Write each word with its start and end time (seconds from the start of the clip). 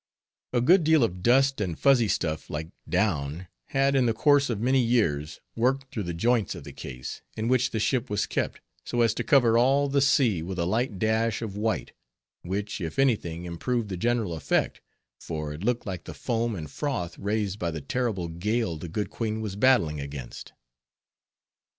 A 0.51 0.61
good 0.61 0.83
deal 0.83 1.03
of 1.03 1.21
dust, 1.21 1.61
and 1.61 1.77
fuzzy 1.77 2.07
stuff 2.07 2.49
like 2.49 2.69
down, 2.89 3.47
had 3.65 3.93
in 3.95 4.07
the 4.07 4.15
course 4.15 4.49
of 4.49 4.59
many 4.59 4.79
years 4.79 5.41
worked 5.55 5.93
through 5.93 6.01
the 6.09 6.13
joints 6.15 6.55
of 6.55 6.63
the 6.63 6.73
case, 6.73 7.21
in 7.37 7.47
which 7.47 7.69
the 7.69 7.77
ship 7.79 8.09
was 8.09 8.25
kept, 8.25 8.61
so 8.83 9.01
as 9.01 9.13
to 9.13 9.23
cover 9.23 9.59
all 9.59 9.87
the 9.87 10.01
sea 10.01 10.41
with 10.41 10.57
a 10.57 10.65
light 10.65 10.97
dash 10.97 11.43
of 11.43 11.55
white, 11.55 11.93
which 12.41 12.81
if 12.81 12.97
any 12.97 13.15
thing 13.15 13.45
improved 13.45 13.89
the 13.89 13.95
general 13.95 14.33
effect, 14.33 14.81
for 15.19 15.53
it 15.53 15.63
looked 15.63 15.85
like 15.85 16.05
the 16.05 16.15
foam 16.15 16.55
and 16.55 16.71
froth 16.71 17.15
raised 17.19 17.59
by 17.59 17.69
the 17.69 17.79
terrible 17.79 18.27
gale 18.27 18.77
the 18.77 18.89
good 18.89 19.11
Queen 19.11 19.39
was 19.39 19.55
battling 19.55 20.01
against. 20.01 20.53